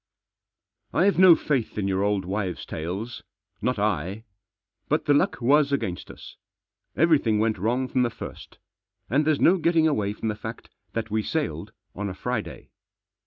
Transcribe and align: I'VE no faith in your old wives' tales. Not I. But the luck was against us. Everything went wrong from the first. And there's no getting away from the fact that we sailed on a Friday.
I'VE 0.95 1.19
no 1.19 1.35
faith 1.35 1.77
in 1.77 1.87
your 1.87 2.01
old 2.01 2.25
wives' 2.25 2.65
tales. 2.65 3.21
Not 3.61 3.77
I. 3.77 4.23
But 4.89 5.05
the 5.05 5.13
luck 5.13 5.39
was 5.39 5.71
against 5.71 6.09
us. 6.09 6.37
Everything 6.97 7.37
went 7.37 7.59
wrong 7.59 7.87
from 7.87 8.01
the 8.01 8.09
first. 8.09 8.57
And 9.11 9.25
there's 9.27 9.39
no 9.39 9.59
getting 9.59 9.87
away 9.87 10.13
from 10.13 10.29
the 10.29 10.33
fact 10.35 10.71
that 10.93 11.11
we 11.11 11.21
sailed 11.21 11.71
on 11.93 12.09
a 12.09 12.15
Friday. 12.15 12.71